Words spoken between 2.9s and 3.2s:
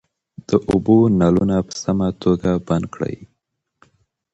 کړئ.